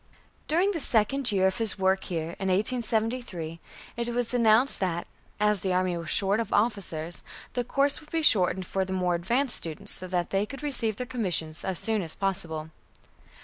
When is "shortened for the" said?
8.23-8.93